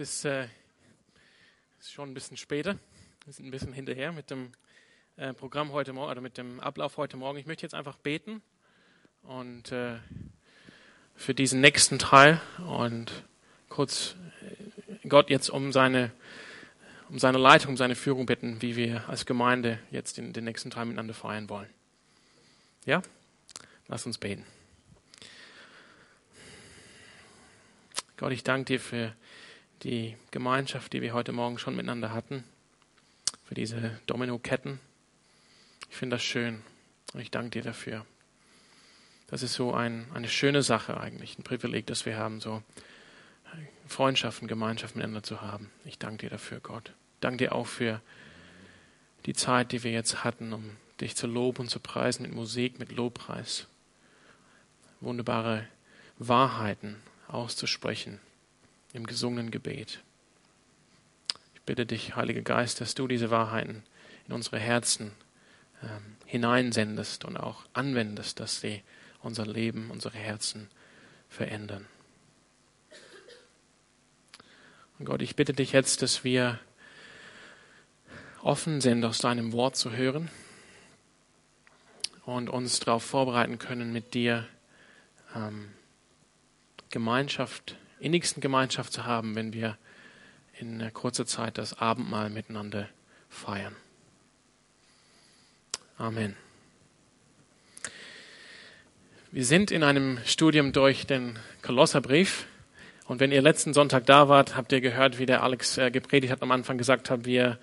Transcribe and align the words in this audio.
Es 0.00 0.10
ist, 0.10 0.24
äh, 0.26 0.44
ist, 1.80 1.92
schon 1.92 2.10
ein 2.10 2.14
bisschen 2.14 2.36
später. 2.36 2.78
Wir 3.24 3.32
sind 3.32 3.46
ein 3.46 3.50
bisschen 3.50 3.72
hinterher 3.72 4.12
mit 4.12 4.30
dem 4.30 4.52
äh, 5.16 5.34
Programm 5.34 5.72
heute 5.72 5.92
Morgen 5.92 6.12
oder 6.12 6.20
mit 6.20 6.38
dem 6.38 6.60
Ablauf 6.60 6.98
heute 6.98 7.16
Morgen. 7.16 7.36
Ich 7.36 7.46
möchte 7.46 7.64
jetzt 7.64 7.74
einfach 7.74 7.96
beten 7.96 8.40
und 9.24 9.72
äh, 9.72 9.96
für 11.16 11.34
diesen 11.34 11.60
nächsten 11.60 11.98
Teil 11.98 12.40
und 12.64 13.10
kurz 13.68 14.14
äh, 15.02 15.08
Gott 15.08 15.30
jetzt 15.30 15.50
um 15.50 15.72
seine 15.72 16.12
um 17.08 17.18
seine 17.18 17.38
Leitung, 17.38 17.70
um 17.70 17.76
seine 17.76 17.96
Führung 17.96 18.24
bitten, 18.24 18.62
wie 18.62 18.76
wir 18.76 19.08
als 19.08 19.26
Gemeinde 19.26 19.80
jetzt 19.90 20.16
den, 20.16 20.32
den 20.32 20.44
nächsten 20.44 20.70
Teil 20.70 20.84
miteinander 20.84 21.14
feiern 21.14 21.48
wollen. 21.48 21.70
Ja? 22.86 23.02
Lass 23.88 24.06
uns 24.06 24.18
beten. 24.18 24.46
Gott, 28.16 28.30
ich 28.30 28.44
danke 28.44 28.66
dir 28.66 28.80
für 28.80 29.16
die 29.82 30.16
Gemeinschaft, 30.30 30.92
die 30.92 31.02
wir 31.02 31.12
heute 31.12 31.32
Morgen 31.32 31.58
schon 31.58 31.76
miteinander 31.76 32.12
hatten, 32.12 32.44
für 33.44 33.54
diese 33.54 33.98
Domino-Ketten. 34.06 34.80
Ich 35.88 35.96
finde 35.96 36.16
das 36.16 36.22
schön 36.22 36.62
und 37.14 37.20
ich 37.20 37.30
danke 37.30 37.50
dir 37.50 37.62
dafür. 37.62 38.04
Das 39.28 39.42
ist 39.42 39.54
so 39.54 39.74
ein, 39.74 40.06
eine 40.14 40.28
schöne 40.28 40.62
Sache 40.62 40.98
eigentlich, 40.98 41.38
ein 41.38 41.44
Privileg, 41.44 41.86
das 41.86 42.06
wir 42.06 42.16
haben, 42.16 42.40
so 42.40 42.62
Freundschaften, 43.86 44.48
Gemeinschaft 44.48 44.96
miteinander 44.96 45.22
zu 45.22 45.40
haben. 45.40 45.70
Ich 45.84 45.98
danke 45.98 46.26
dir 46.26 46.30
dafür, 46.30 46.60
Gott. 46.60 46.92
Ich 47.14 47.20
danke 47.20 47.44
dir 47.44 47.54
auch 47.54 47.66
für 47.66 48.00
die 49.26 49.32
Zeit, 49.32 49.72
die 49.72 49.82
wir 49.82 49.92
jetzt 49.92 50.24
hatten, 50.24 50.52
um 50.52 50.76
dich 51.00 51.16
zu 51.16 51.26
loben 51.26 51.60
und 51.60 51.70
zu 51.70 51.80
preisen 51.80 52.22
mit 52.22 52.34
Musik, 52.34 52.78
mit 52.78 52.92
Lobpreis. 52.92 53.66
Wunderbare 55.00 55.66
Wahrheiten 56.18 56.96
auszusprechen 57.28 58.20
im 58.92 59.06
gesungenen 59.06 59.50
Gebet. 59.50 60.00
Ich 61.54 61.62
bitte 61.62 61.86
dich, 61.86 62.16
Heiliger 62.16 62.42
Geist, 62.42 62.80
dass 62.80 62.94
du 62.94 63.06
diese 63.06 63.30
Wahrheiten 63.30 63.82
in 64.26 64.34
unsere 64.34 64.58
Herzen 64.58 65.12
ähm, 65.82 66.16
hineinsendest 66.26 67.24
und 67.24 67.36
auch 67.36 67.64
anwendest, 67.72 68.40
dass 68.40 68.60
sie 68.60 68.82
unser 69.22 69.46
Leben, 69.46 69.90
unsere 69.90 70.16
Herzen 70.16 70.70
verändern. 71.28 71.86
Und 74.98 75.04
Gott, 75.04 75.22
ich 75.22 75.36
bitte 75.36 75.52
dich 75.52 75.72
jetzt, 75.72 76.02
dass 76.02 76.24
wir 76.24 76.58
offen 78.42 78.80
sind, 78.80 79.04
aus 79.04 79.18
deinem 79.18 79.52
Wort 79.52 79.76
zu 79.76 79.92
hören 79.92 80.30
und 82.24 82.50
uns 82.50 82.80
darauf 82.80 83.04
vorbereiten 83.04 83.58
können, 83.58 83.92
mit 83.92 84.14
dir 84.14 84.46
ähm, 85.34 85.70
Gemeinschaft 86.90 87.76
innigsten 88.00 88.40
Gemeinschaft 88.40 88.92
zu 88.92 89.04
haben, 89.04 89.34
wenn 89.34 89.52
wir 89.52 89.76
in 90.58 90.92
kurzer 90.92 91.26
Zeit 91.26 91.58
das 91.58 91.78
Abendmahl 91.78 92.30
miteinander 92.30 92.88
feiern. 93.28 93.76
Amen. 95.96 96.36
Wir 99.30 99.44
sind 99.44 99.70
in 99.70 99.82
einem 99.82 100.18
Studium 100.24 100.72
durch 100.72 101.06
den 101.06 101.38
Kolosserbrief. 101.60 102.46
Und 103.06 103.20
wenn 103.20 103.32
ihr 103.32 103.42
letzten 103.42 103.74
Sonntag 103.74 104.06
da 104.06 104.28
wart, 104.28 104.56
habt 104.56 104.72
ihr 104.72 104.80
gehört, 104.80 105.18
wie 105.18 105.26
der 105.26 105.42
Alex 105.42 105.76
äh, 105.76 105.90
gepredigt 105.90 106.32
hat, 106.32 106.42
am 106.42 106.50
Anfang 106.50 106.78
gesagt 106.78 107.10
hat, 107.10 107.24
wie 107.24 107.36
er, 107.36 107.58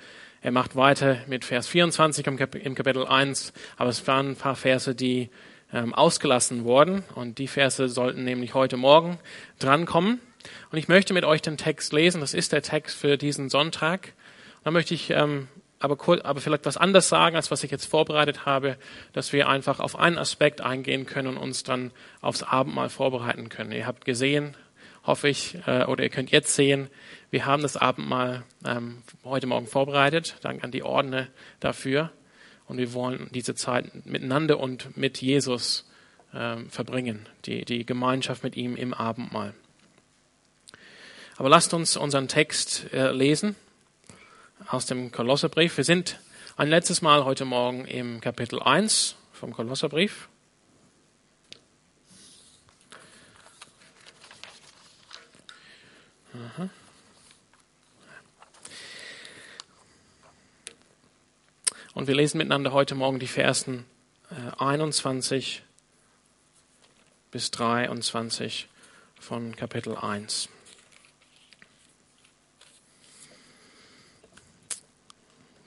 macht 0.52 0.75
weiter 0.75 1.17
mit 1.27 1.44
Vers 1.44 1.67
24 1.67 2.27
im, 2.27 2.38
Kapitel 2.38 3.08
1. 3.08 3.52
Aber 3.77 3.89
es 3.89 4.05
waren 4.05 4.31
ein 4.31 4.36
paar 4.36 4.55
Verse, 4.55 4.94
die 4.94 5.30
ausgelassen 5.71 6.63
worden. 6.63 7.03
Und 7.16 7.38
die 7.38 7.47
Verse 7.47 7.89
sollten 7.89 8.23
nämlich 8.23 8.53
heute 8.53 8.77
Morgen 8.77 9.19
drankommen. 9.59 10.21
Und 10.71 10.77
ich 10.77 10.88
möchte 10.88 11.13
mit 11.13 11.25
euch 11.25 11.41
den 11.41 11.58
Text 11.58 11.91
lesen. 11.91 12.21
Das 12.21 12.33
ist 12.33 12.52
der 12.52 12.61
Text 12.61 12.97
für 12.97 13.17
diesen 13.17 13.49
Sonntag. 13.49 14.13
Da 14.63 14.71
möchte 14.71 14.93
ich 14.93 15.09
ähm, 15.09 15.48
aber, 15.80 15.98
kurz, 15.98 16.21
aber 16.21 16.42
vielleicht 16.42 16.65
was 16.65 16.77
anderes 16.77 17.09
sagen, 17.09 17.36
als 17.36 17.52
was 17.52 17.64
ich 17.64 17.71
jetzt 17.71 17.86
vorbereitet 17.86 18.45
habe, 18.45 18.77
dass 19.14 19.33
wir 19.33 19.48
einfach 19.48 19.80
auf 19.80 19.98
einen 19.98 20.17
Aspekt 20.17 20.61
eingehen 20.61 21.05
können 21.05 21.27
und 21.30 21.37
uns 21.37 21.64
dann 21.64 21.92
aufs 22.21 22.43
Abendmahl 22.43 22.89
vorbereiten 22.89 23.49
können. 23.49 23.71
Ihr 23.71 23.86
habt 23.86 24.05
gesehen, 24.05 24.55
hoffe 25.03 25.30
ich, 25.30 25.58
äh, 25.67 25.83
oder 25.86 26.03
ihr 26.03 26.09
könnt 26.09 26.32
jetzt 26.32 26.55
sehen, 26.55 26.89
wir 27.30 27.45
haben 27.45 27.61
das 27.61 27.77
Abendmahl 27.77 28.43
ähm, 28.65 29.03
heute 29.23 29.47
Morgen 29.47 29.67
vorbereitet. 29.67 30.37
Dank 30.42 30.64
an 30.64 30.71
die 30.71 30.83
Ordner 30.83 31.27
dafür. 31.59 32.11
Und 32.67 32.77
wir 32.77 32.93
wollen 32.93 33.30
diese 33.31 33.55
Zeit 33.55 34.05
miteinander 34.05 34.59
und 34.59 34.98
mit 34.98 35.21
Jesus 35.21 35.86
äh, 36.33 36.58
verbringen, 36.70 37.27
die, 37.45 37.65
die 37.65 37.86
Gemeinschaft 37.86 38.43
mit 38.43 38.55
ihm 38.55 38.76
im 38.76 38.93
Abendmahl. 38.93 39.53
Aber 41.37 41.49
lasst 41.49 41.73
uns 41.73 41.98
unseren 41.98 42.27
Text 42.27 42.92
äh, 42.93 43.11
lesen 43.11 43.55
aus 44.67 44.86
dem 44.86 45.11
Kolosserbrief. 45.11 45.77
Wir 45.77 45.83
sind 45.83 46.20
ein 46.58 46.70
letztes 46.70 47.02
Mal 47.02 47.26
heute 47.26 47.45
Morgen 47.45 47.86
im 47.86 48.21
Kapitel 48.21 48.61
1 48.61 49.15
vom 49.33 49.53
Kolosserbrief. 49.53 50.30
Aha. 56.33 56.70
Und 61.95 62.08
wir 62.08 62.16
lesen 62.16 62.39
miteinander 62.39 62.73
heute 62.73 62.94
Morgen 62.94 63.20
die 63.20 63.26
Versen 63.26 63.86
21 64.58 65.60
äh, 65.60 65.61
bis 67.32 67.52
23 67.52 68.67
von 69.17 69.56
Kapitel 69.56 69.95
1. 69.95 70.50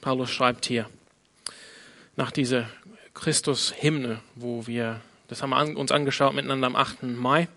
Paulus 0.02 0.28
schreibt 0.28 0.66
hier 0.66 0.90
nach 2.16 2.30
dieser 2.30 2.68
Christus-Hymne, 3.14 4.20
wo 4.34 4.66
wir, 4.66 5.00
das 5.28 5.40
haben 5.40 5.48
wir 5.48 5.78
uns 5.78 5.90
angeschaut 5.90 6.34
miteinander 6.34 6.66
am 6.66 6.76
8. 6.76 7.04
Mai. 7.04 7.40
Ihr 7.40 7.48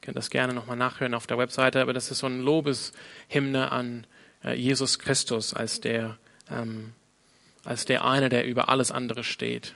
könnt 0.00 0.16
das 0.16 0.30
gerne 0.30 0.54
nochmal 0.54 0.76
nachhören 0.76 1.14
auf 1.14 1.26
der 1.26 1.38
Webseite, 1.38 1.80
aber 1.80 1.92
das 1.92 2.12
ist 2.12 2.20
so 2.20 2.28
ein 2.28 2.40
Lobeshymne 2.40 3.72
an 3.72 4.06
äh, 4.44 4.54
Jesus 4.54 5.00
Christus 5.00 5.54
als 5.54 5.80
der 5.80 6.18
ähm, 6.48 6.92
als 7.64 7.84
der 7.84 8.04
eine, 8.04 8.28
der 8.28 8.44
über 8.44 8.68
alles 8.68 8.90
andere 8.90 9.24
steht, 9.24 9.74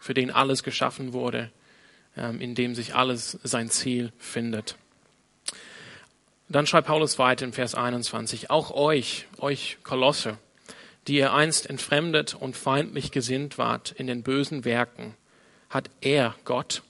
für 0.00 0.14
den 0.14 0.30
alles 0.30 0.62
geschaffen 0.62 1.12
wurde, 1.12 1.50
ähm, 2.16 2.40
in 2.40 2.54
dem 2.54 2.74
sich 2.74 2.94
alles 2.94 3.38
sein 3.42 3.70
Ziel 3.70 4.12
findet. 4.18 4.76
Dann 6.48 6.66
schreibt 6.66 6.88
Paulus 6.88 7.18
weiter 7.18 7.46
in 7.46 7.52
Vers 7.52 7.74
21, 7.74 8.50
auch 8.50 8.72
euch, 8.72 9.26
euch 9.38 9.78
Kolosse, 9.84 10.36
die 11.06 11.16
ihr 11.16 11.32
einst 11.32 11.68
entfremdet 11.68 12.34
und 12.34 12.56
feindlich 12.56 13.10
gesinnt 13.10 13.58
wart 13.58 13.92
in 13.92 14.06
den 14.06 14.22
bösen 14.22 14.64
Werken, 14.64 15.14
hat 15.70 15.88
er, 16.00 16.34
Gott, 16.44 16.82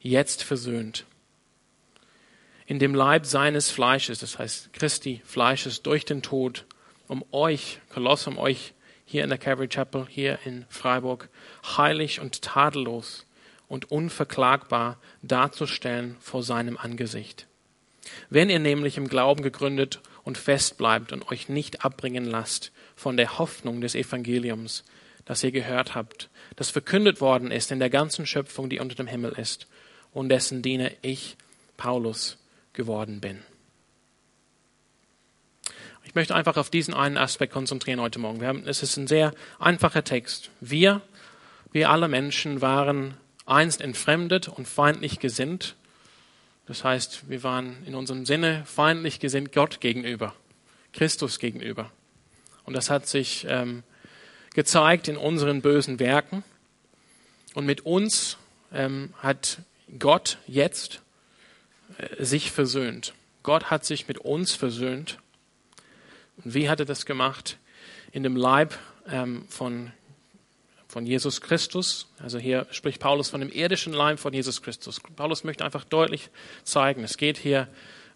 jetzt 0.00 0.44
versöhnt. 0.44 1.04
In 2.66 2.78
dem 2.78 2.94
Leib 2.94 3.26
seines 3.26 3.70
Fleisches, 3.70 4.20
das 4.20 4.38
heißt 4.38 4.72
Christi 4.72 5.22
Fleisches 5.24 5.82
durch 5.82 6.04
den 6.04 6.22
Tod, 6.22 6.64
um 7.08 7.24
euch, 7.32 7.80
Kolosse, 7.88 8.30
um 8.30 8.38
euch 8.38 8.74
hier 9.08 9.24
in 9.24 9.30
der 9.30 9.38
Calvary 9.38 9.68
Chapel, 9.68 10.06
hier 10.06 10.38
in 10.44 10.66
Freiburg, 10.68 11.30
heilig 11.78 12.20
und 12.20 12.42
tadellos 12.42 13.24
und 13.66 13.90
unverklagbar 13.90 14.98
darzustellen 15.22 16.16
vor 16.20 16.42
seinem 16.42 16.76
Angesicht. 16.76 17.46
Wenn 18.28 18.50
ihr 18.50 18.58
nämlich 18.58 18.98
im 18.98 19.08
Glauben 19.08 19.42
gegründet 19.42 20.00
und 20.24 20.36
fest 20.36 20.76
bleibt 20.76 21.12
und 21.12 21.30
euch 21.30 21.48
nicht 21.48 21.86
abbringen 21.86 22.26
lasst 22.26 22.70
von 22.96 23.16
der 23.16 23.38
Hoffnung 23.38 23.80
des 23.80 23.94
Evangeliums, 23.94 24.84
das 25.24 25.42
ihr 25.42 25.52
gehört 25.52 25.94
habt, 25.94 26.28
das 26.56 26.68
verkündet 26.68 27.22
worden 27.22 27.50
ist 27.50 27.72
in 27.72 27.78
der 27.78 27.90
ganzen 27.90 28.26
Schöpfung, 28.26 28.68
die 28.68 28.78
unter 28.78 28.94
dem 28.94 29.06
Himmel 29.06 29.32
ist, 29.32 29.68
und 30.12 30.28
dessen 30.28 30.60
Diener 30.60 30.90
ich, 31.00 31.38
Paulus, 31.78 32.36
geworden 32.74 33.20
bin. 33.22 33.42
Ich 36.08 36.14
möchte 36.14 36.34
einfach 36.34 36.56
auf 36.56 36.70
diesen 36.70 36.94
einen 36.94 37.18
Aspekt 37.18 37.52
konzentrieren 37.52 38.00
heute 38.00 38.18
Morgen. 38.18 38.42
Haben, 38.42 38.62
es 38.66 38.82
ist 38.82 38.96
ein 38.96 39.06
sehr 39.06 39.34
einfacher 39.58 40.04
Text. 40.04 40.48
Wir, 40.58 41.02
wir 41.70 41.90
alle 41.90 42.08
Menschen 42.08 42.62
waren 42.62 43.12
einst 43.44 43.82
entfremdet 43.82 44.48
und 44.48 44.66
feindlich 44.66 45.18
gesinnt. 45.18 45.76
Das 46.64 46.82
heißt, 46.82 47.28
wir 47.28 47.42
waren 47.42 47.84
in 47.84 47.94
unserem 47.94 48.24
Sinne 48.24 48.62
feindlich 48.64 49.20
gesinnt 49.20 49.52
Gott 49.52 49.82
gegenüber, 49.82 50.34
Christus 50.94 51.38
gegenüber. 51.38 51.90
Und 52.64 52.72
das 52.72 52.88
hat 52.88 53.06
sich 53.06 53.46
ähm, 53.46 53.82
gezeigt 54.54 55.08
in 55.08 55.18
unseren 55.18 55.60
bösen 55.60 56.00
Werken. 56.00 56.42
Und 57.52 57.66
mit 57.66 57.84
uns 57.84 58.38
ähm, 58.72 59.12
hat 59.18 59.58
Gott 59.98 60.38
jetzt 60.46 61.02
äh, 61.98 62.24
sich 62.24 62.50
versöhnt. 62.50 63.12
Gott 63.42 63.64
hat 63.64 63.84
sich 63.84 64.08
mit 64.08 64.16
uns 64.16 64.54
versöhnt 64.54 65.18
und 66.44 66.54
wie 66.54 66.68
hat 66.68 66.80
er 66.80 66.86
das 66.86 67.06
gemacht? 67.06 67.58
In 68.12 68.22
dem 68.22 68.36
Leib 68.36 68.78
ähm, 69.10 69.44
von, 69.48 69.92
von 70.86 71.06
Jesus 71.06 71.40
Christus. 71.40 72.08
Also 72.22 72.38
hier 72.38 72.66
spricht 72.70 73.00
Paulus 73.00 73.30
von 73.30 73.40
dem 73.40 73.50
irdischen 73.50 73.92
Leib 73.92 74.18
von 74.18 74.32
Jesus 74.32 74.62
Christus. 74.62 75.00
Paulus 75.16 75.44
möchte 75.44 75.64
einfach 75.64 75.84
deutlich 75.84 76.30
zeigen, 76.64 77.02
es 77.04 77.16
geht 77.16 77.38
hier 77.38 77.68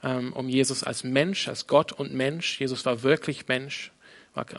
ähm, 0.02 0.32
um 0.32 0.48
Jesus 0.48 0.82
als 0.82 1.04
Mensch, 1.04 1.48
als 1.48 1.66
Gott 1.66 1.92
und 1.92 2.14
Mensch. 2.14 2.60
Jesus 2.60 2.84
war 2.86 3.02
wirklich 3.02 3.48
Mensch. 3.48 3.92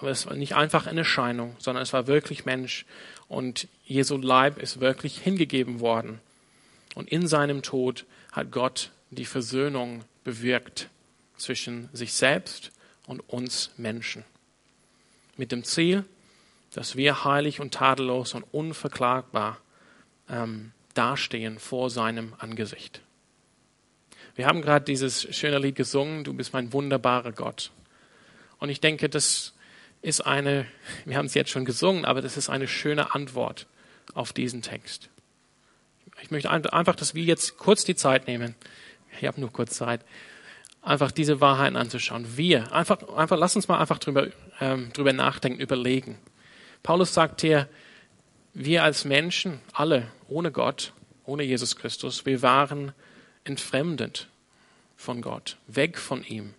Es 0.03 0.27
war 0.27 0.35
nicht 0.35 0.55
einfach 0.55 0.85
eine 0.85 0.99
Erscheinung, 0.99 1.55
sondern 1.57 1.81
es 1.81 1.93
war 1.93 2.05
wirklich 2.05 2.45
Mensch. 2.45 2.85
Und 3.27 3.67
Jesu 3.85 4.17
Leib 4.17 4.59
ist 4.59 4.79
wirklich 4.79 5.17
hingegeben 5.17 5.79
worden. 5.79 6.19
Und 6.93 7.09
in 7.09 7.27
seinem 7.27 7.63
Tod 7.63 8.05
hat 8.31 8.51
Gott 8.51 8.91
die 9.09 9.25
Versöhnung 9.25 10.03
bewirkt 10.23 10.89
zwischen 11.37 11.89
sich 11.91 12.13
selbst 12.13 12.71
und 13.07 13.21
uns 13.29 13.71
Menschen. 13.77 14.23
Mit 15.37 15.51
dem 15.51 15.63
Ziel, 15.63 16.05
dass 16.73 16.95
wir 16.95 17.23
heilig 17.23 17.59
und 17.59 17.73
tadellos 17.73 18.33
und 18.33 18.43
unverklagbar 18.51 19.59
ähm, 20.29 20.71
dastehen 20.93 21.59
vor 21.59 21.89
seinem 21.89 22.33
Angesicht. 22.37 23.01
Wir 24.35 24.47
haben 24.47 24.61
gerade 24.61 24.85
dieses 24.85 25.35
schöne 25.35 25.59
Lied 25.59 25.75
gesungen, 25.75 26.23
Du 26.23 26.33
bist 26.33 26.53
mein 26.53 26.73
wunderbarer 26.73 27.31
Gott. 27.31 27.71
Und 28.57 28.69
ich 28.69 28.79
denke, 28.79 29.09
das 29.09 29.53
ist 30.01 30.21
eine, 30.21 30.65
wir 31.05 31.17
haben 31.17 31.27
es 31.27 31.33
jetzt 31.33 31.51
schon 31.51 31.65
gesungen, 31.65 32.05
aber 32.05 32.21
das 32.21 32.37
ist 32.37 32.49
eine 32.49 32.67
schöne 32.67 33.13
Antwort 33.13 33.67
auf 34.13 34.33
diesen 34.33 34.61
Text. 34.61 35.09
Ich 36.21 36.31
möchte 36.31 36.49
einfach, 36.51 36.95
dass 36.95 37.15
wir 37.15 37.23
jetzt 37.23 37.57
kurz 37.57 37.83
die 37.85 37.95
Zeit 37.95 38.27
nehmen. 38.27 38.55
Ich 39.19 39.27
habe 39.27 39.39
nur 39.39 39.51
kurz 39.51 39.75
Zeit. 39.75 40.01
Einfach 40.83 41.11
diese 41.11 41.39
Wahrheiten 41.39 41.77
anzuschauen. 41.77 42.37
Wir, 42.37 42.71
einfach, 42.73 43.01
einfach, 43.15 43.37
lass 43.37 43.55
uns 43.55 43.67
mal 43.67 43.79
einfach 43.79 43.99
drüber, 43.99 44.27
ähm, 44.59 44.91
drüber 44.93 45.13
nachdenken, 45.13 45.61
überlegen. 45.61 46.17
Paulus 46.83 47.13
sagt 47.13 47.41
hier, 47.41 47.69
wir 48.53 48.83
als 48.83 49.05
Menschen, 49.05 49.61
alle, 49.71 50.07
ohne 50.27 50.51
Gott, 50.51 50.93
ohne 51.25 51.43
Jesus 51.43 51.75
Christus, 51.77 52.25
wir 52.25 52.41
waren 52.41 52.91
entfremdet 53.45 54.27
von 54.97 55.21
Gott, 55.21 55.57
weg 55.67 55.97
von 55.97 56.23
ihm, 56.23 56.53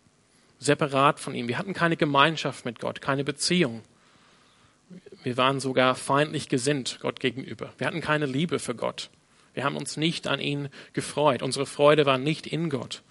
separat 0.59 1.21
von 1.21 1.35
ihm. 1.35 1.47
Wir 1.49 1.59
hatten 1.59 1.75
keine 1.75 1.97
Gemeinschaft 1.97 2.65
mit 2.65 2.81
Gott, 2.81 3.01
keine 3.01 3.25
Beziehung. 3.25 3.83
Wir 5.23 5.37
waren 5.37 5.61
sogar 5.61 5.95
feindlich 5.95 6.49
gesinnt 6.49 6.99
Gott 7.01 7.21
gegenüber. 7.21 7.73
Wir 7.79 7.87
hatten 7.87 8.01
keine 8.01 8.27
Liebe 8.27 8.59
für 8.59 8.75
Gott. 8.75 9.11
Wir 9.55 9.65
haben 9.65 9.77
uns 9.77 9.97
nicht 9.97 10.27
an 10.27 10.41
ihn 10.41 10.69
gefreut. 10.93 11.43
Unsere 11.43 11.67
Freude 11.67 12.07
war 12.07 12.19
nicht 12.19 12.47
in 12.47 12.71
Gott. 12.71 13.03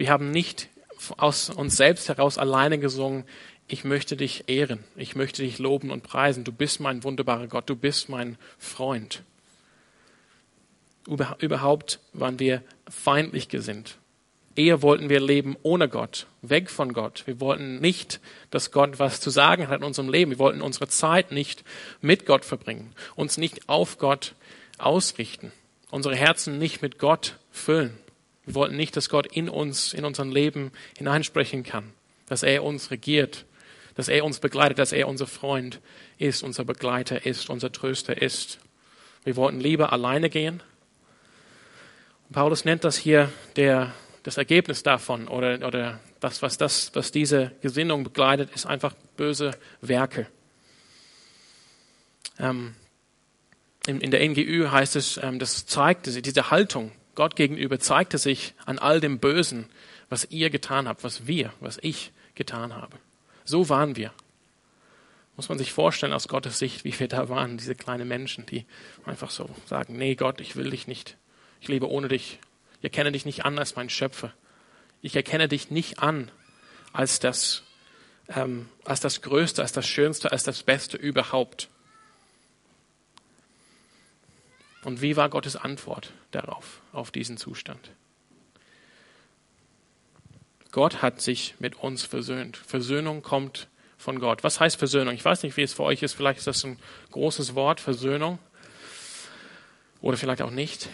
Wir 0.00 0.08
haben 0.08 0.30
nicht 0.30 0.70
aus 1.18 1.50
uns 1.50 1.76
selbst 1.76 2.08
heraus 2.08 2.38
alleine 2.38 2.78
gesungen, 2.78 3.24
ich 3.68 3.84
möchte 3.84 4.16
dich 4.16 4.48
ehren, 4.48 4.82
ich 4.96 5.14
möchte 5.14 5.42
dich 5.42 5.58
loben 5.58 5.90
und 5.90 6.02
preisen, 6.02 6.42
du 6.42 6.52
bist 6.52 6.80
mein 6.80 7.04
wunderbarer 7.04 7.48
Gott, 7.48 7.68
du 7.68 7.76
bist 7.76 8.08
mein 8.08 8.38
Freund. 8.56 9.22
Überhaupt 11.06 12.00
waren 12.14 12.38
wir 12.38 12.62
feindlich 12.88 13.50
gesinnt. 13.50 13.98
Eher 14.56 14.80
wollten 14.80 15.10
wir 15.10 15.20
leben 15.20 15.54
ohne 15.62 15.86
Gott, 15.86 16.28
weg 16.40 16.70
von 16.70 16.94
Gott. 16.94 17.24
Wir 17.26 17.38
wollten 17.38 17.78
nicht, 17.80 18.20
dass 18.50 18.72
Gott 18.72 18.98
was 18.98 19.20
zu 19.20 19.28
sagen 19.28 19.68
hat 19.68 19.80
in 19.80 19.84
unserem 19.84 20.08
Leben. 20.08 20.30
Wir 20.30 20.38
wollten 20.38 20.62
unsere 20.62 20.88
Zeit 20.88 21.30
nicht 21.30 21.62
mit 22.00 22.24
Gott 22.24 22.46
verbringen, 22.46 22.94
uns 23.16 23.36
nicht 23.36 23.68
auf 23.68 23.98
Gott 23.98 24.34
ausrichten, 24.78 25.52
unsere 25.90 26.16
Herzen 26.16 26.56
nicht 26.56 26.80
mit 26.80 26.98
Gott 26.98 27.36
füllen. 27.50 27.98
Wir 28.50 28.56
wollten 28.56 28.76
nicht, 28.76 28.96
dass 28.96 29.08
Gott 29.08 29.28
in 29.28 29.48
uns, 29.48 29.94
in 29.94 30.04
unser 30.04 30.24
Leben 30.24 30.72
hineinsprechen 30.98 31.62
kann, 31.62 31.92
dass 32.26 32.42
er 32.42 32.64
uns 32.64 32.90
regiert, 32.90 33.44
dass 33.94 34.08
er 34.08 34.24
uns 34.24 34.40
begleitet, 34.40 34.80
dass 34.80 34.90
er 34.90 35.06
unser 35.06 35.28
Freund 35.28 35.80
ist, 36.18 36.42
unser 36.42 36.64
Begleiter 36.64 37.24
ist, 37.24 37.48
unser 37.48 37.70
Tröster 37.70 38.20
ist. 38.20 38.58
Wir 39.22 39.36
wollten 39.36 39.60
lieber 39.60 39.92
alleine 39.92 40.30
gehen. 40.30 40.64
Paulus 42.32 42.64
nennt 42.64 42.82
das 42.82 42.96
hier 42.96 43.30
der, 43.54 43.94
das 44.24 44.36
Ergebnis 44.36 44.82
davon 44.82 45.28
oder, 45.28 45.64
oder 45.64 46.00
das, 46.18 46.42
was, 46.42 46.58
das, 46.58 46.90
was 46.94 47.12
diese 47.12 47.52
Gesinnung 47.60 48.02
begleitet, 48.02 48.50
ist 48.52 48.66
einfach 48.66 48.94
böse 49.16 49.52
Werke. 49.80 50.26
Ähm, 52.40 52.74
in, 53.86 54.00
in, 54.00 54.10
der 54.10 54.28
NGÜ 54.28 54.72
heißt 54.72 54.96
es, 54.96 55.20
ähm, 55.22 55.38
das 55.38 55.66
zeigte, 55.66 56.20
diese 56.20 56.50
Haltung 56.50 56.90
Gott 57.14 57.36
gegenüber 57.36 57.78
zeigte 57.78 58.18
sich 58.18 58.54
an 58.64 58.78
all 58.78 59.00
dem 59.00 59.18
Bösen, 59.18 59.66
was 60.08 60.26
ihr 60.30 60.50
getan 60.50 60.88
habt, 60.88 61.04
was 61.04 61.26
wir, 61.26 61.52
was 61.60 61.78
ich 61.82 62.12
getan 62.34 62.74
habe. 62.74 62.96
So 63.44 63.68
waren 63.68 63.96
wir. 63.96 64.12
Muss 65.36 65.48
man 65.48 65.58
sich 65.58 65.72
vorstellen 65.72 66.12
aus 66.12 66.28
Gottes 66.28 66.58
Sicht, 66.58 66.84
wie 66.84 66.98
wir 66.98 67.08
da 67.08 67.28
waren, 67.28 67.56
diese 67.56 67.74
kleinen 67.74 68.08
Menschen, 68.08 68.46
die 68.46 68.66
einfach 69.06 69.30
so 69.30 69.48
sagen, 69.66 69.96
nee 69.96 70.14
Gott, 70.14 70.40
ich 70.40 70.56
will 70.56 70.70
dich 70.70 70.86
nicht. 70.86 71.16
Ich 71.60 71.68
lebe 71.68 71.88
ohne 71.88 72.08
dich. 72.08 72.38
Ich 72.78 72.84
erkenne 72.84 73.12
dich 73.12 73.24
nicht 73.24 73.44
an 73.44 73.58
als 73.58 73.76
mein 73.76 73.90
Schöpfer. 73.90 74.32
Ich 75.02 75.16
erkenne 75.16 75.48
dich 75.48 75.70
nicht 75.70 75.98
an 75.98 76.30
als 76.92 77.20
das, 77.20 77.62
ähm, 78.28 78.68
als 78.84 79.00
das 79.00 79.22
Größte, 79.22 79.62
als 79.62 79.72
das 79.72 79.86
Schönste, 79.86 80.32
als 80.32 80.42
das 80.42 80.62
Beste 80.62 80.96
überhaupt. 80.96 81.68
Und 84.84 85.02
wie 85.02 85.16
war 85.16 85.28
Gottes 85.28 85.56
Antwort 85.56 86.12
darauf, 86.30 86.80
auf 86.92 87.10
diesen 87.10 87.36
Zustand? 87.36 87.90
Gott 90.72 91.02
hat 91.02 91.20
sich 91.20 91.54
mit 91.58 91.76
uns 91.76 92.04
versöhnt. 92.04 92.56
Versöhnung 92.56 93.22
kommt 93.22 93.68
von 93.98 94.20
Gott. 94.20 94.44
Was 94.44 94.60
heißt 94.60 94.76
Versöhnung? 94.76 95.14
Ich 95.14 95.24
weiß 95.24 95.42
nicht, 95.42 95.56
wie 95.56 95.62
es 95.62 95.74
für 95.74 95.82
euch 95.82 96.02
ist. 96.02 96.14
Vielleicht 96.14 96.38
ist 96.38 96.46
das 96.46 96.64
ein 96.64 96.78
großes 97.10 97.54
Wort, 97.54 97.80
Versöhnung. 97.80 98.38
Oder 100.00 100.16
vielleicht 100.16 100.42
auch 100.42 100.50
nicht. 100.50 100.88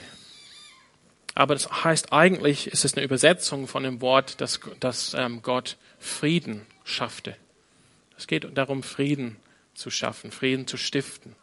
Aber 1.35 1.55
das 1.55 1.85
heißt 1.85 2.13
eigentlich, 2.13 2.69
ist 2.69 2.85
es 2.85 2.95
eine 2.95 3.05
Übersetzung 3.05 3.69
von 3.69 3.83
dem 3.83 4.01
Wort, 4.01 4.41
dass, 4.41 4.59
dass 4.81 5.13
ähm, 5.15 5.43
Gott 5.43 5.77
Frieden 5.99 6.67
schaffte. 6.83 7.37
Es 8.17 8.27
geht 8.27 8.57
darum, 8.57 8.83
Frieden 8.83 9.37
zu 9.75 9.91
schaffen, 9.91 10.31
Frieden 10.31 10.67
zu 10.67 10.79
stiften. 10.79 11.37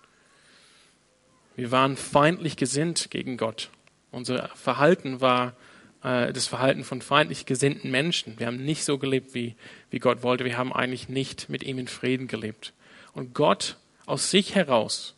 Wir 1.56 1.72
waren 1.72 1.98
feindlich 1.98 2.58
gesinnt 2.58 3.12
gegen 3.12 3.38
Gott. 3.38 3.70
Unser 4.12 4.50
Verhalten 4.56 5.22
war 5.22 5.56
äh, 6.04 6.34
das 6.34 6.48
Verhalten 6.48 6.84
von 6.84 7.02
feindlich 7.02 7.46
gesinnten 7.46 7.92
Menschen. 7.92 8.40
Wir 8.40 8.48
haben 8.48 8.64
nicht 8.64 8.84
so 8.84 8.98
gelebt, 8.98 9.34
wie, 9.34 9.56
wie 9.90 10.00
Gott 10.00 10.24
wollte. 10.24 10.46
Wir 10.46 10.58
haben 10.58 10.74
eigentlich 10.74 11.10
nicht 11.10 11.50
mit 11.50 11.64
ihm 11.64 11.80
in 11.80 11.88
Frieden 11.88 12.28
gelebt. 12.28 12.74
Und 13.14 13.34
Gott 13.34 13.78
aus 14.06 14.32
sich 14.32 14.56
heraus 14.56 15.14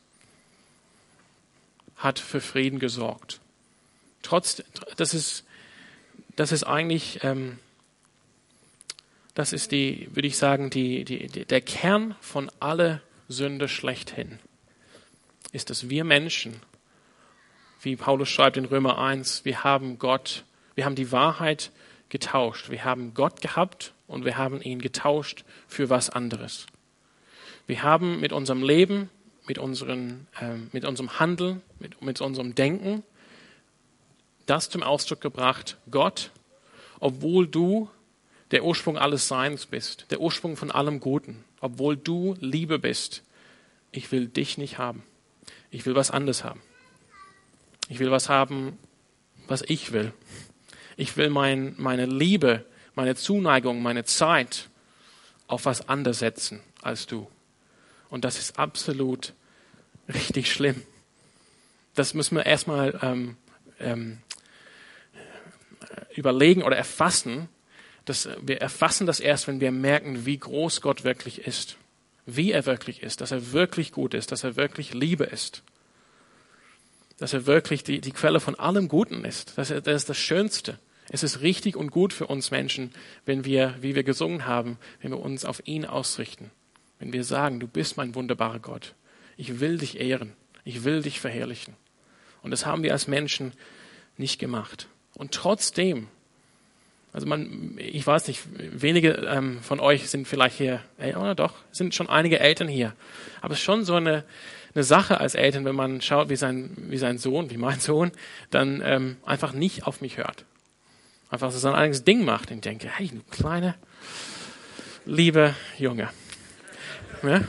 hat 1.95 2.19
für 2.19 2.41
Frieden 2.41 2.79
gesorgt. 2.79 3.39
Trotz, 4.21 4.63
das 4.97 5.13
ist, 5.13 5.45
das 6.35 6.51
ist 6.51 6.63
eigentlich, 6.63 7.23
ähm, 7.23 7.59
das 9.33 9.53
ist 9.53 9.71
die, 9.71 10.09
würde 10.13 10.27
ich 10.27 10.37
sagen, 10.37 10.69
die, 10.69 11.05
die, 11.05 11.27
der 11.45 11.61
Kern 11.61 12.15
von 12.21 12.51
aller 12.59 13.01
Sünde 13.27 13.67
schlechthin. 13.67 14.39
Ist, 15.55 15.69
dass 15.69 15.89
wir 15.89 16.03
Menschen, 16.03 16.59
wie 17.81 17.95
Paulus 17.95 18.29
schreibt 18.29 18.57
in 18.57 18.65
Römer 18.65 18.97
1, 18.97 19.45
wir 19.45 19.63
haben 19.63 19.99
Gott 19.99 20.43
wir 20.75 20.83
haben 20.83 20.95
die 20.95 21.11
Wahrheit 21.11 21.71
getauscht. 22.09 22.69
Wir 22.69 22.83
haben 22.83 23.13
Gott 23.13 23.41
gehabt 23.41 23.93
und 24.07 24.25
wir 24.25 24.37
haben 24.37 24.61
ihn 24.61 24.79
getauscht 24.79 25.45
für 25.67 25.89
was 25.89 26.09
anderes. 26.09 26.67
Wir 27.65 27.81
haben 27.81 28.19
mit 28.19 28.31
unserem 28.31 28.61
Leben, 28.61 29.09
mit, 29.47 29.57
unseren, 29.57 30.27
äh, 30.39 30.55
mit 30.71 30.85
unserem 30.85 31.19
Handeln, 31.19 31.61
mit, 31.79 32.01
mit 32.01 32.21
unserem 32.21 32.53
Denken 32.53 33.03
das 34.45 34.69
zum 34.69 34.83
Ausdruck 34.83 35.21
gebracht, 35.21 35.77
Gott, 35.89 36.29
obwohl 36.99 37.47
du 37.47 37.89
der 38.51 38.63
Ursprung 38.63 38.95
alles 38.95 39.27
Seins 39.27 39.65
bist, 39.65 40.05
der 40.11 40.21
Ursprung 40.21 40.55
von 40.55 40.69
allem 40.69 40.99
Guten, 40.99 41.43
obwohl 41.61 41.97
du 41.97 42.35
Liebe 42.39 42.77
bist, 42.77 43.23
ich 43.91 44.11
will 44.11 44.27
dich 44.27 44.59
nicht 44.59 44.77
haben. 44.77 45.01
Ich 45.75 45.85
will 45.85 45.93
was 45.93 46.09
anderes 46.09 46.45
haben. 46.45 46.61
Ich 47.89 47.99
will 47.99 48.09
was 48.09 48.29
haben, 48.29 48.79
was 49.45 49.61
ich 49.61 49.91
will. 49.91 50.13
Ich 50.95 51.17
will 51.17 51.29
mein, 51.29 51.75
meine 51.77 52.05
Liebe, 52.05 52.63
meine 52.95 53.15
Zuneigung, 53.15 53.81
meine 53.81 54.05
Zeit 54.05 54.69
auf 55.47 55.65
was 55.65 55.89
anderes 55.89 56.19
setzen 56.19 56.61
als 56.81 57.07
du. 57.07 57.29
Und 58.09 58.23
das 58.23 58.39
ist 58.39 58.57
absolut 58.57 59.33
richtig 60.07 60.49
schlimm. 60.49 60.81
Das 61.93 62.13
müssen 62.13 62.37
wir 62.37 62.45
erstmal 62.45 62.97
ähm, 63.01 63.35
ähm, 63.77 64.19
überlegen 66.15 66.63
oder 66.63 66.77
erfassen. 66.77 67.49
Das, 68.05 68.29
wir 68.41 68.61
erfassen 68.61 69.07
das 69.07 69.19
erst, 69.19 69.49
wenn 69.49 69.59
wir 69.59 69.73
merken, 69.73 70.25
wie 70.25 70.37
groß 70.37 70.79
Gott 70.79 71.03
wirklich 71.03 71.45
ist. 71.45 71.75
Wie 72.25 72.51
er 72.51 72.65
wirklich 72.65 73.03
ist, 73.03 73.21
dass 73.21 73.31
er 73.31 73.51
wirklich 73.51 73.91
gut 73.91 74.13
ist, 74.13 74.31
dass 74.31 74.43
er 74.43 74.55
wirklich 74.55 74.93
Liebe 74.93 75.25
ist. 75.25 75.63
Dass 77.17 77.33
er 77.33 77.45
wirklich 77.45 77.83
die, 77.83 78.01
die 78.01 78.11
Quelle 78.11 78.39
von 78.39 78.55
allem 78.55 78.87
Guten 78.87 79.23
ist. 79.25 79.57
Dass 79.57 79.69
er, 79.69 79.81
das 79.81 80.03
ist 80.03 80.09
das 80.09 80.17
Schönste. 80.17 80.79
Es 81.09 81.23
ist 81.23 81.41
richtig 81.41 81.75
und 81.75 81.91
gut 81.91 82.13
für 82.13 82.27
uns 82.27 82.49
Menschen, 82.49 82.91
wenn 83.25 83.45
wir, 83.45 83.75
wie 83.79 83.93
wir 83.93 84.03
gesungen 84.03 84.45
haben, 84.45 84.79
wenn 85.01 85.11
wir 85.11 85.19
uns 85.19 85.45
auf 85.45 85.61
ihn 85.65 85.85
ausrichten. 85.85 86.49
Wenn 86.97 87.13
wir 87.13 87.23
sagen, 87.23 87.59
du 87.59 87.67
bist 87.67 87.97
mein 87.97 88.15
wunderbarer 88.15 88.59
Gott. 88.59 88.95
Ich 89.37 89.59
will 89.59 89.77
dich 89.77 89.99
ehren. 89.99 90.33
Ich 90.63 90.83
will 90.83 91.03
dich 91.03 91.19
verherrlichen. 91.19 91.75
Und 92.41 92.51
das 92.51 92.65
haben 92.65 92.83
wir 92.83 92.93
als 92.93 93.07
Menschen 93.07 93.53
nicht 94.17 94.39
gemacht. 94.39 94.87
Und 95.13 95.31
trotzdem, 95.31 96.07
Also 97.15 97.27
man, 97.27 97.75
ich 97.77 98.05
weiß 98.05 98.27
nicht, 98.27 98.41
wenige 98.57 99.11
ähm, 99.11 99.61
von 99.61 99.79
euch 99.79 100.09
sind 100.09 100.27
vielleicht 100.27 100.57
hier, 100.57 100.81
ey, 100.97 101.15
oder 101.15 101.33
doch, 101.33 101.53
sind 101.71 101.95
schon 101.95 102.09
einige 102.09 102.41
Eltern 102.41 102.67
hier. 102.67 102.91
Aber 103.39 103.53
es 103.53 103.59
ist 103.59 103.63
schon 103.63 103.85
so 103.85 103.95
eine, 103.95 104.25
eine 104.73 104.83
Sache 104.83 105.21
als 105.21 105.33
Eltern, 105.33 105.63
wenn 105.63 105.77
man 105.77 106.01
schaut, 106.01 106.27
wie 106.27 106.35
sein, 106.35 106.71
wie 106.75 106.97
sein 106.97 107.17
Sohn, 107.17 107.49
wie 107.51 107.55
mein 107.55 107.79
Sohn, 107.79 108.11
dann 108.49 108.81
ähm, 108.83 109.15
einfach 109.25 109.53
nicht 109.53 109.87
auf 109.87 110.01
mich 110.01 110.17
hört. 110.17 110.43
Einfach 111.29 111.53
so 111.53 111.57
sein 111.57 111.73
eigenes 111.73 112.03
Ding 112.03 112.25
macht 112.25 112.51
und 112.51 112.65
denke, 112.65 112.89
hey, 112.89 113.07
du 113.07 113.21
kleine, 113.31 113.75
liebe 115.05 115.55
Junge. 115.77 116.09
Ja? 117.23 117.45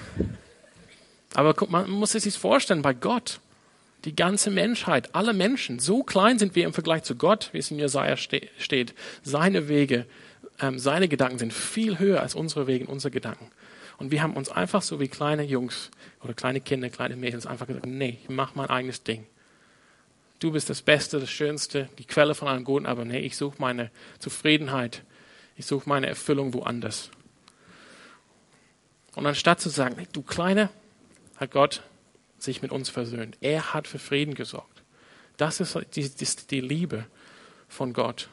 Aber 1.34 1.54
guck, 1.54 1.70
man 1.70 1.90
muss 1.90 2.12
sich 2.12 2.38
vorstellen, 2.38 2.82
bei 2.82 2.94
Gott, 2.94 3.40
die 4.06 4.16
ganze 4.16 4.50
Menschheit, 4.50 5.14
alle 5.14 5.32
Menschen, 5.32 5.80
so 5.80 6.04
klein 6.04 6.38
sind 6.38 6.54
wir 6.54 6.64
im 6.64 6.72
Vergleich 6.72 7.02
zu 7.02 7.16
Gott, 7.16 7.50
wie 7.52 7.58
es 7.58 7.72
in 7.72 7.78
Jesaja 7.78 8.16
ste 8.16 8.48
steht. 8.56 8.94
Seine 9.22 9.68
Wege, 9.68 10.06
ähm, 10.60 10.78
seine 10.78 11.08
Gedanken 11.08 11.38
sind 11.38 11.52
viel 11.52 11.98
höher 11.98 12.20
als 12.20 12.36
unsere 12.36 12.68
Wege 12.68 12.86
und 12.86 12.92
unsere 12.92 13.10
Gedanken. 13.10 13.50
Und 13.98 14.12
wir 14.12 14.22
haben 14.22 14.34
uns 14.34 14.48
einfach 14.48 14.82
so 14.82 15.00
wie 15.00 15.08
kleine 15.08 15.42
Jungs 15.42 15.90
oder 16.22 16.34
kleine 16.34 16.60
Kinder, 16.60 16.88
kleine 16.88 17.16
Mädchen 17.16 17.44
einfach 17.46 17.66
gesagt, 17.66 17.86
nee, 17.86 18.18
ich 18.22 18.28
mach 18.28 18.54
mein 18.54 18.70
eigenes 18.70 19.02
Ding. 19.02 19.26
Du 20.38 20.52
bist 20.52 20.70
das 20.70 20.82
Beste, 20.82 21.18
das 21.18 21.30
Schönste, 21.30 21.88
die 21.98 22.04
Quelle 22.04 22.34
von 22.34 22.46
allem 22.46 22.62
Guten, 22.62 22.86
aber 22.86 23.04
nee, 23.04 23.20
ich 23.20 23.36
suche 23.36 23.56
meine 23.58 23.90
Zufriedenheit, 24.20 25.02
ich 25.56 25.66
suche 25.66 25.88
meine 25.88 26.06
Erfüllung 26.06 26.54
woanders. 26.54 27.10
Und 29.16 29.26
anstatt 29.26 29.60
zu 29.60 29.70
sagen, 29.70 29.96
nee, 29.98 30.06
du 30.12 30.22
Kleine, 30.22 30.68
hat 31.38 31.50
Gott 31.50 31.82
sich 32.46 32.62
mit 32.62 32.72
uns 32.72 32.88
versöhnt. 32.88 33.36
Er 33.42 33.74
hat 33.74 33.86
für 33.86 33.98
Frieden 33.98 34.34
gesorgt. 34.34 34.82
Das 35.36 35.60
ist 35.60 35.78
die, 35.94 36.08
die, 36.08 36.26
die 36.50 36.60
Liebe 36.60 37.04
von 37.68 37.92
Gott. 37.92 38.28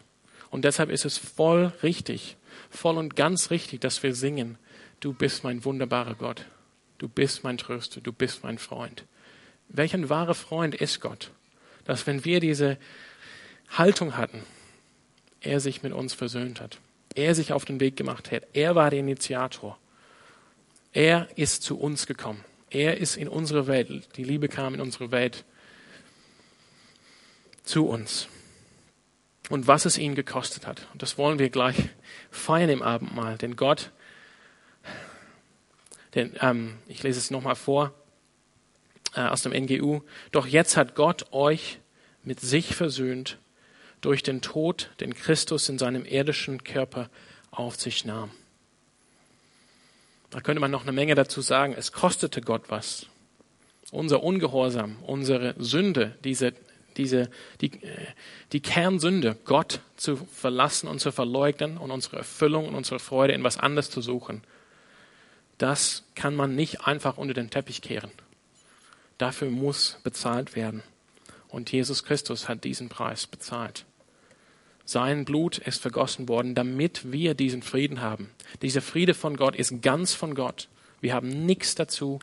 Und 0.50 0.64
deshalb 0.64 0.90
ist 0.90 1.04
es 1.04 1.18
voll 1.18 1.74
richtig, 1.84 2.38
voll 2.70 2.98
und 2.98 3.16
ganz 3.16 3.50
richtig, 3.50 3.82
dass 3.82 4.04
wir 4.04 4.16
singen, 4.16 4.58
du 5.02 5.12
bist 5.12 5.44
mein 5.44 5.66
wunderbarer 5.66 6.16
Gott. 6.16 6.46
Du 6.98 7.10
bist 7.10 7.44
mein 7.44 7.58
Tröster, 7.58 8.00
du 8.00 8.14
bist 8.14 8.44
mein 8.44 8.58
Freund. 8.58 9.04
Welch 9.68 9.94
ein 9.94 10.10
wahrer 10.10 10.36
Freund 10.36 10.76
ist 10.76 11.02
Gott? 11.02 11.32
Dass 11.84 12.08
wenn 12.08 12.24
wir 12.24 12.40
diese 12.40 12.78
Haltung 13.70 14.16
hatten, 14.16 14.44
er 15.42 15.60
sich 15.60 15.84
mit 15.84 15.92
uns 15.92 16.14
versöhnt 16.14 16.62
hat. 16.62 16.80
Er 17.16 17.36
sich 17.36 17.52
auf 17.52 17.66
den 17.66 17.80
Weg 17.80 17.98
gemacht 17.98 18.32
hat. 18.32 18.44
Er 18.54 18.76
war 18.76 18.90
der 18.90 19.00
Initiator. 19.00 19.78
Er 20.94 21.28
ist 21.36 21.64
zu 21.64 21.80
uns 21.80 22.06
gekommen. 22.06 22.44
Er 22.74 22.98
ist 22.98 23.18
in 23.18 23.28
unsere 23.28 23.68
Welt. 23.68 24.18
Die 24.18 24.24
Liebe 24.24 24.48
kam 24.48 24.74
in 24.74 24.82
unsere 24.82 25.12
Welt 25.12 25.46
zu 27.64 27.88
uns. 27.88 28.28
Und 29.50 29.68
was 29.68 29.86
es 29.86 30.00
ihn 30.00 30.16
gekostet 30.16 30.66
hat. 30.66 30.88
Und 30.92 31.04
das 31.04 31.20
wollen 31.20 31.38
wir 31.38 31.50
gleich 31.50 31.76
feiern 32.32 32.72
im 32.72 32.82
Abendmahl. 32.82 33.38
Denn 33.38 33.56
Gott, 33.56 33.92
denn, 36.16 36.36
ähm, 36.42 36.80
ich 36.88 37.04
lese 37.04 37.20
es 37.20 37.30
nochmal 37.30 37.56
vor 37.56 37.94
äh, 39.14 39.22
aus 39.22 39.44
dem 39.44 39.52
NGU. 39.52 40.02
Doch 40.32 40.48
jetzt 40.48 40.76
hat 40.76 40.96
Gott 40.96 41.32
euch 41.32 41.80
mit 42.24 42.40
sich 42.40 42.76
versöhnt 42.76 43.38
durch 44.02 44.24
den 44.24 44.42
Tod, 44.42 44.90
den 45.00 45.14
Christus 45.14 45.70
in 45.70 45.78
seinem 45.78 46.06
irdischen 46.06 46.64
Körper 46.64 47.12
auf 47.52 47.76
sich 47.76 48.04
nahm. 48.04 48.32
Da 50.34 50.42
könnte 50.42 50.60
man 50.60 50.72
noch 50.72 50.82
eine 50.82 50.92
Menge 50.92 51.14
dazu 51.14 51.42
sagen. 51.42 51.76
Es 51.78 51.92
kostete 51.92 52.42
Gott 52.42 52.64
was. 52.70 53.06
Unser 53.92 54.24
Ungehorsam, 54.24 54.96
unsere 55.06 55.54
Sünde, 55.60 56.18
diese, 56.24 56.54
diese, 56.98 57.30
die, 57.62 57.80
die 58.52 58.60
Kernsünde, 58.60 59.38
Gott 59.46 59.82
zu 59.96 60.16
verlassen 60.16 60.88
und 60.88 61.00
zu 61.00 61.12
verleugnen 61.12 61.78
und 61.78 61.92
unsere 61.92 62.18
Erfüllung 62.18 62.68
und 62.68 62.74
unsere 62.74 62.98
Freude 62.98 63.34
in 63.34 63.44
was 63.44 63.60
anderes 63.60 63.92
zu 63.92 64.02
suchen, 64.02 64.42
das 65.60 66.04
kann 66.16 66.36
man 66.36 66.56
nicht 66.56 66.82
einfach 66.82 67.18
unter 67.18 67.36
den 67.36 67.52
Teppich 67.52 67.84
kehren. 67.84 68.10
Dafür 69.20 69.52
muss 69.52 70.00
bezahlt 70.04 70.56
werden. 70.56 70.82
Und 71.48 71.72
Jesus 71.72 72.04
Christus 72.04 72.50
hat 72.50 72.64
diesen 72.64 72.90
Preis 72.90 73.28
bezahlt. 73.28 73.86
Sein 74.86 75.26
Blut 75.26 75.60
ist 75.60 75.82
vergossen 75.82 76.28
worden, 76.28 76.56
damit 76.56 77.12
wir 77.12 77.36
diesen 77.36 77.62
Frieden 77.62 78.02
haben. 78.02 78.30
Dieser 78.62 78.82
Friede 78.82 79.14
von 79.14 79.38
Gott 79.38 79.56
ist 79.56 79.82
ganz 79.82 80.14
von 80.14 80.36
Gott. 80.36 80.68
Wir 81.00 81.14
haben 81.14 81.46
nichts 81.46 81.76
dazu 81.76 82.20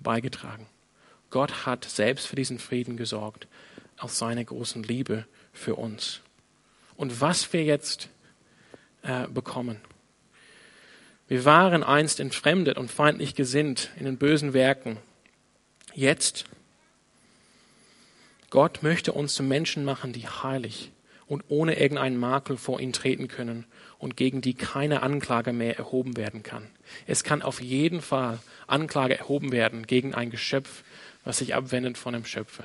beigetragen. 0.00 0.66
Gott 1.30 1.64
hat 1.66 1.84
selbst 1.84 2.26
für 2.26 2.36
diesen 2.36 2.58
Frieden 2.58 2.96
gesorgt, 2.96 3.46
aus 3.98 4.18
seiner 4.18 4.44
großen 4.44 4.82
Liebe 4.82 5.26
für 5.52 5.76
uns. 5.76 6.20
Und 6.96 7.20
was 7.20 7.52
wir 7.52 7.64
jetzt 7.64 8.10
äh, 9.02 9.26
bekommen. 9.28 9.80
Wir 11.28 11.44
waren 11.44 11.82
einst 11.82 12.20
entfremdet 12.20 12.78
und 12.78 12.90
feindlich 12.90 13.34
gesinnt 13.34 13.90
in 13.98 14.04
den 14.04 14.18
bösen 14.18 14.52
Werken. 14.52 14.98
Jetzt, 15.94 16.44
Gott 18.50 18.82
möchte 18.82 19.12
uns 19.12 19.34
zu 19.34 19.42
Menschen 19.42 19.84
machen, 19.84 20.12
die 20.12 20.28
heilig, 20.28 20.92
und 21.32 21.44
ohne 21.48 21.80
irgendeinen 21.80 22.18
Makel 22.18 22.58
vor 22.58 22.78
ihn 22.78 22.92
treten 22.92 23.26
können 23.26 23.64
und 23.96 24.18
gegen 24.18 24.42
die 24.42 24.52
keine 24.52 25.02
Anklage 25.02 25.54
mehr 25.54 25.78
erhoben 25.78 26.18
werden 26.18 26.42
kann. 26.42 26.68
Es 27.06 27.24
kann 27.24 27.40
auf 27.40 27.62
jeden 27.62 28.02
Fall 28.02 28.38
Anklage 28.66 29.18
erhoben 29.18 29.50
werden 29.50 29.86
gegen 29.86 30.14
ein 30.14 30.28
Geschöpf, 30.28 30.84
was 31.24 31.38
sich 31.38 31.54
abwendet 31.54 31.96
von 31.96 32.12
dem 32.12 32.26
Schöpfer. 32.26 32.64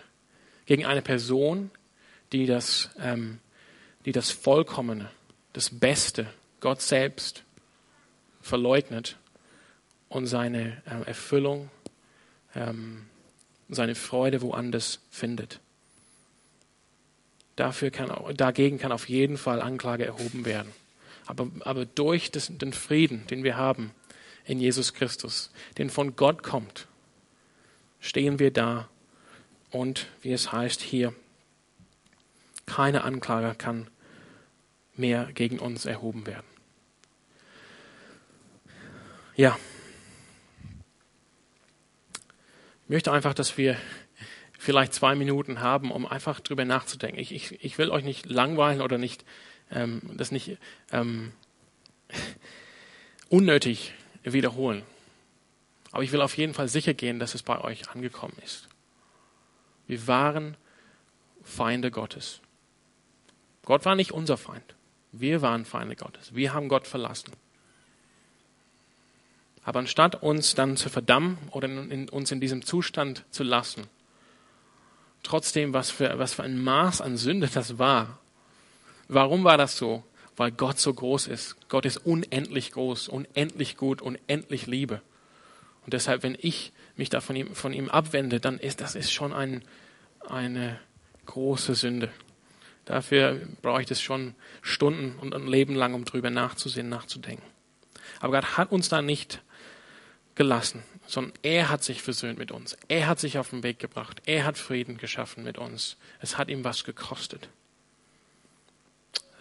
Gegen 0.66 0.86
eine 0.86 1.02
Person, 1.02 1.72
die 2.34 2.46
das, 2.46 2.90
ähm, 3.00 3.40
die 4.04 4.12
das 4.12 4.32
Vollkommene, 4.32 5.10
das 5.54 5.70
Beste, 5.70 6.28
Gott 6.60 6.82
selbst 6.82 7.44
verleugnet 8.42 9.16
und 10.10 10.28
seine 10.28 10.82
ähm, 10.92 11.04
Erfüllung, 11.06 11.70
ähm, 12.54 13.06
seine 13.70 13.96
Freude 13.96 14.42
woanders 14.42 15.00
findet. 15.10 15.62
Dafür 17.58 17.92
kann, 17.92 18.12
dagegen 18.36 18.78
kann 18.78 18.92
auf 18.92 19.10
jeden 19.10 19.38
Fall 19.38 19.62
Anklage 19.62 20.06
erhoben 20.06 20.46
werden. 20.46 20.72
Aber, 21.26 21.50
aber 21.62 21.86
durch 21.86 22.32
das, 22.32 22.50
den 22.50 22.72
Frieden, 22.72 23.28
den 23.28 23.44
wir 23.44 23.58
haben 23.58 23.92
in 24.46 24.60
Jesus 24.60 24.94
Christus, 24.94 25.52
den 25.78 25.90
von 25.90 26.16
Gott 26.16 26.44
kommt, 26.44 26.88
stehen 28.00 28.40
wir 28.40 28.52
da 28.52 28.88
und, 29.72 30.08
wie 30.22 30.32
es 30.32 30.52
heißt 30.52 30.82
hier, 30.82 31.14
keine 32.68 33.04
Anklage 33.04 33.56
kann 33.56 33.90
mehr 34.96 35.30
gegen 35.34 35.58
uns 35.58 35.86
erhoben 35.86 36.28
werden. 36.28 36.46
Ja. 39.36 39.58
Ich 42.84 42.90
möchte 42.90 43.12
einfach, 43.12 43.34
dass 43.34 43.58
wir 43.58 43.78
vielleicht 44.58 44.94
zwei 44.94 45.16
Minuten 45.16 45.62
haben, 45.62 45.92
um 45.92 46.06
einfach 46.06 46.40
drüber 46.40 46.66
nachzudenken. 46.66 47.20
Ich, 47.20 47.34
ich, 47.34 47.64
ich 47.64 47.78
will 47.78 47.90
euch 47.90 48.04
nicht 48.04 48.26
langweilen 48.26 48.82
oder 48.82 48.98
nicht, 48.98 49.26
ähm, 49.72 50.02
das 50.16 50.32
nicht 50.32 50.58
ähm, 50.92 51.32
unnötig 53.30 53.94
wiederholen. 54.24 54.84
Aber 55.92 56.04
ich 56.04 56.12
will 56.12 56.22
auf 56.22 56.38
jeden 56.38 56.54
Fall 56.54 56.68
sicher 56.68 56.94
gehen, 56.94 57.20
dass 57.20 57.36
es 57.36 57.44
bei 57.44 57.60
euch 57.62 57.90
angekommen 57.90 58.38
ist. 58.44 58.68
Wir 59.88 60.06
waren 60.08 60.58
Feinde 61.44 61.92
Gottes. 61.92 62.42
Gott 63.64 63.86
war 63.86 63.96
nicht 63.96 64.12
unser 64.12 64.38
Feind. 64.38 64.76
Wir 65.12 65.42
waren 65.42 65.66
Feinde 65.66 65.96
Gottes. 65.96 66.36
Wir 66.36 66.54
haben 66.54 66.68
Gott 66.68 66.88
verlassen. 66.88 67.32
Aber 69.64 69.80
anstatt 69.80 70.22
uns 70.24 70.56
dann 70.56 70.78
zu 70.78 70.90
verdammen 70.90 71.38
oder 71.52 71.68
in, 71.68 72.10
uns 72.10 72.32
in 72.32 72.40
diesem 72.40 72.64
Zustand 72.64 73.26
zu 73.32 73.44
lassen, 73.44 73.88
trotzdem, 75.28 75.74
was 75.74 75.92
für, 75.92 76.18
was 76.18 76.34
für 76.34 76.44
ein 76.44 76.62
Maß 76.62 77.02
an 77.02 77.18
Sünde 77.18 77.48
das 77.54 77.78
war. 77.78 78.20
Warum 79.08 79.44
war 79.44 79.58
das 79.58 79.78
so? 79.78 80.04
Weil 80.36 80.52
Gott 80.52 80.80
so 80.80 80.94
groß 80.94 81.28
ist. 81.28 81.56
Gott 81.70 81.86
ist 81.86 81.98
unendlich 81.98 82.72
groß, 82.72 83.10
unendlich 83.10 83.78
gut, 83.78 84.02
unendlich 84.02 84.68
Liebe. 84.68 85.02
Und 85.84 85.94
deshalb, 85.94 86.24
wenn 86.24 86.38
ich 86.40 86.72
mich 86.96 87.10
da 87.10 87.22
von 87.22 87.36
ihm, 87.36 87.56
von 87.56 87.74
ihm 87.74 87.90
abwende, 87.90 88.40
dann 88.40 88.58
ist 88.58 88.82
das 88.82 88.96
ist 88.96 89.12
schon 89.12 89.34
ein, 89.34 89.64
eine 90.28 90.80
große 91.26 91.76
Sünde. 91.76 92.10
Dafür 92.86 93.42
brauche 93.62 93.82
ich 93.82 93.88
das 93.88 94.02
schon 94.02 94.34
Stunden 94.62 95.20
und 95.20 95.36
ein 95.36 95.48
Leben 95.48 95.76
lang, 95.76 95.94
um 95.94 96.06
drüber 96.06 96.30
nachzusehen, 96.30 96.90
nachzudenken. 96.90 97.46
Aber 98.22 98.34
Gott 98.34 98.58
hat 98.58 98.72
uns 98.72 98.90
da 98.90 99.02
nicht 99.02 99.42
gelassen, 100.38 100.84
sondern 101.08 101.34
er 101.42 101.70
hat 101.70 101.84
sich 101.84 102.02
versöhnt 102.02 102.38
mit 102.38 102.52
uns. 102.52 102.78
Er 102.88 103.08
hat 103.08 103.20
sich 103.20 103.38
auf 103.38 103.50
den 103.50 103.64
Weg 103.64 103.80
gebracht. 103.80 104.22
Er 104.26 104.46
hat 104.46 104.58
Frieden 104.58 104.98
geschaffen 104.98 105.44
mit 105.44 105.58
uns. 105.58 105.98
Es 106.22 106.38
hat 106.38 106.50
ihm 106.50 106.64
was 106.64 106.84
gekostet. 106.84 107.50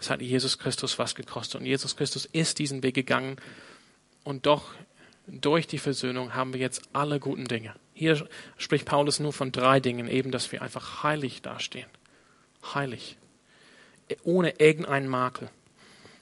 Es 0.00 0.11
hat 0.11 0.23
Jesus 0.23 0.59
Christus 0.59 0.99
was 0.99 1.15
gekostet. 1.15 1.61
Und 1.61 1.67
Jesus 1.67 1.97
Christus 1.97 2.25
ist 2.25 2.59
diesen 2.59 2.83
Weg 2.83 2.95
gegangen. 2.95 3.37
Und 4.25 4.47
doch, 4.47 4.75
durch 5.26 5.67
die 5.67 5.79
Versöhnung 5.79 6.35
haben 6.35 6.53
wir 6.53 6.61
jetzt 6.61 6.83
alle 6.93 7.21
guten 7.21 7.47
Dinge. 7.47 7.75
Hier 7.93 8.29
spricht 8.57 8.87
Paulus 8.87 9.21
nur 9.21 9.33
von 9.33 9.53
drei 9.53 9.81
Dingen, 9.81 10.09
eben, 10.09 10.31
dass 10.31 10.50
wir 10.53 10.62
einfach 10.62 11.03
heilig 11.03 11.43
dastehen. 11.43 11.88
Heilig. 12.75 13.17
Ohne 14.23 14.61
irgendeinen 14.61 15.09
Makel. 15.09 15.50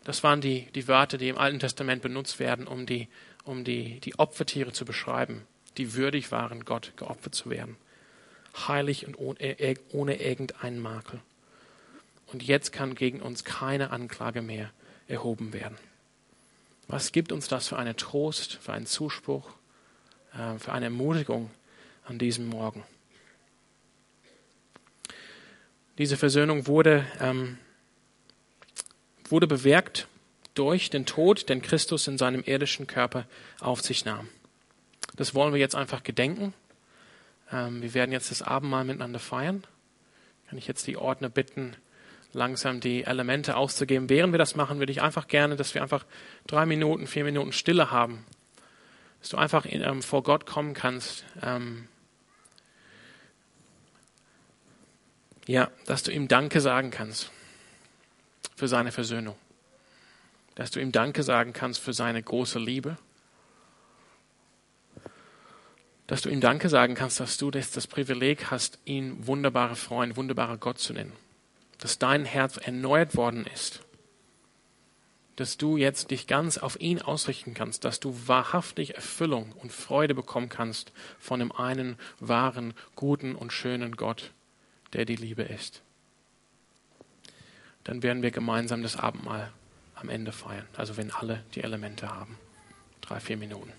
Das 0.05 0.23
waren 0.23 0.41
die, 0.41 0.67
die 0.75 0.87
Wörter, 0.87 1.19
die 1.19 1.29
im 1.29 1.39
Alten 1.39 1.59
Testament 1.59 2.03
benutzt 2.03 2.39
werden, 2.39 2.67
um, 2.67 2.87
die, 2.87 3.09
um 3.45 3.65
die, 3.65 4.01
die 4.01 4.19
Opfertiere 4.19 4.73
zu 4.73 4.85
beschreiben, 4.85 5.47
die 5.79 5.95
würdig 5.95 6.31
waren, 6.31 6.65
Gott 6.65 6.93
geopfert 6.97 7.35
zu 7.35 7.51
werden. 7.51 7.77
Heilig 8.69 9.07
und 9.07 9.19
ohne, 9.19 9.41
äh, 9.41 9.75
ohne 9.91 10.21
irgendeinen 10.21 10.79
Makel. 10.79 11.21
Und 12.27 12.43
jetzt 12.43 12.73
kann 12.73 12.95
gegen 12.95 13.21
uns 13.21 13.45
keine 13.45 13.91
Anklage 13.91 14.43
mehr 14.43 14.71
erhoben 15.09 15.53
werden. 15.53 15.77
Was 16.87 17.13
gibt 17.13 17.33
uns 17.33 17.49
das 17.49 17.69
für 17.69 17.79
einen 17.79 17.97
Trost, 17.97 18.59
für 18.61 18.73
einen 18.73 18.87
Zuspruch, 18.87 19.51
äh, 20.35 20.59
für 20.59 20.73
eine 20.73 20.87
Ermutigung 20.87 21.51
an 22.05 22.19
diesem 22.19 22.47
Morgen? 22.49 22.85
Diese 25.97 26.17
Versöhnung 26.17 26.67
wurde, 26.67 27.07
ähm, 27.21 27.59
wurde 29.31 29.47
bewirkt 29.47 30.07
durch 30.55 30.91
den 30.91 31.07
Tod, 31.07 31.49
den 31.49 31.63
Christus 31.63 32.07
in 32.07 32.19
seinem 32.19 32.43
irdischen 32.45 32.87
Körper 32.87 33.27
auf 33.61 33.81
sich 33.81 34.05
nahm. 34.05 34.29
Das 35.17 35.35
wollen 35.35 35.53
wir 35.53 35.61
jetzt 35.61 35.75
einfach 35.75 36.03
gedenken. 36.03 36.55
Ähm, 37.53 37.83
wir 37.83 37.95
werden 37.95 38.13
jetzt 38.13 38.31
das 38.31 38.43
Abendmahl 38.43 38.85
miteinander 38.85 39.19
feiern. 39.19 39.65
Kann 40.49 40.59
ich 40.59 40.67
jetzt 40.67 40.87
die 40.87 40.97
Ordner 40.97 41.29
bitten, 41.29 41.77
langsam 42.33 42.81
die 42.81 43.05
Elemente 43.05 43.57
auszugeben. 43.57 44.09
Während 44.09 44.33
wir 44.33 44.39
das 44.39 44.57
machen, 44.57 44.79
würde 44.79 44.93
ich 44.93 45.03
einfach 45.03 45.29
gerne, 45.29 45.57
dass 45.57 45.75
wir 45.75 45.83
einfach 45.83 46.05
drei 46.47 46.67
Minuten, 46.67 47.07
vier 47.07 47.25
Minuten 47.25 47.53
Stille 47.53 47.91
haben. 47.91 48.25
Dass 49.21 49.31
du 49.31 49.37
einfach 49.37 49.65
in, 49.65 49.83
ähm, 49.83 50.03
vor 50.03 50.23
Gott 50.23 50.47
kommen 50.47 50.75
kannst. 50.75 51.25
Ähm, 51.43 51.89
ja, 55.47 55.71
dass 55.87 56.03
du 56.03 56.13
ihm 56.13 56.29
Danke 56.29 56.61
sagen 56.61 56.91
kannst 56.91 57.31
für 58.65 58.69
seine 58.69 58.93
Versöhnung. 58.93 59.37
Dass 60.55 60.71
du 60.71 60.81
ihm 60.81 60.91
Danke 60.91 61.23
sagen 61.23 61.53
kannst 61.53 61.81
für 61.81 61.93
seine 61.93 62.23
große 62.23 62.59
Liebe. 62.59 62.97
Dass 66.07 66.23
du 66.23 66.31
ihm 66.31 66.41
Danke 66.41 66.69
sagen 66.69 66.95
kannst, 66.95 67.21
dass 67.21 67.37
du 67.37 67.51
das, 67.51 67.71
das 67.71 67.87
Privileg 67.87 68.51
hast, 68.51 68.79
ihn 68.85 69.27
wunderbarer 69.27 69.77
Freund, 69.77 70.17
wunderbarer 70.17 70.57
Gott 70.57 70.79
zu 70.79 70.93
nennen 70.93 71.13
dass 71.85 71.99
dein 71.99 72.25
Herz 72.25 72.57
erneuert 72.57 73.15
worden 73.15 73.47
ist, 73.53 73.83
dass 75.37 75.59
du 75.59 75.77
jetzt 75.77 76.11
dich 76.11 76.27
ganz 76.27 76.57
auf 76.57 76.81
ihn 76.81 77.03
ausrichten 77.03 77.53
kannst, 77.53 77.85
dass 77.85 78.01
du 78.01 78.17
wahrhaftig 78.27 78.95
Erfüllung 78.95 79.53
und 79.53 79.71
Freude 79.71 80.15
bekommen 80.15 80.49
kannst 80.49 80.93
von 81.19 81.41
dem 81.41 81.53
einen 81.53 81.99
wahren, 82.21 82.73
guten 82.97 83.35
und 83.35 83.53
schönen 83.53 83.97
Gott, 83.97 84.33
der 84.95 85.05
die 85.05 85.17
Liebe 85.17 85.43
ist. 85.43 85.84
Dann 87.85 88.03
werden 88.03 88.23
wir 88.23 88.31
gemeinsam 88.31 88.83
das 88.83 88.97
Abendmahl 88.97 89.53
am 89.95 90.09
Ende 90.09 90.33
feiern, 90.33 90.67
also 90.77 90.97
wenn 90.97 91.11
alle 91.11 91.45
die 91.55 91.63
Elemente 91.63 92.09
haben. 92.09 92.39
Drei, 93.01 93.21
vier 93.21 93.37
Minuten. 93.37 93.73